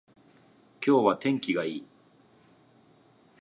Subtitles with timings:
[0.83, 1.87] 今日は天気がいい